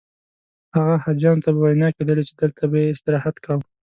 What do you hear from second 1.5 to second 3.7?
به ویناوې کېدلې چې دلته به یې استراحت کاوه.